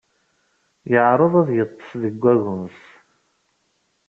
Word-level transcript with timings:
Yeɛreḍ 0.91 1.33
ad 1.41 1.49
yeḍḍes 1.57 1.89
deg 2.03 2.15
wagens. 2.21 2.79